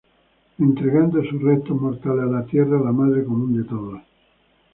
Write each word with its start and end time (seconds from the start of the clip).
Entregando 0.57 1.23
sus 1.23 1.39
restos 1.43 1.79
mortales 1.79 2.23
a 2.23 2.37
la 2.39 2.43
Tierra, 2.47 2.81
la 2.83 2.91
madre 2.91 3.23
común 3.23 3.55
de 3.55 3.63
todos. 3.69 4.01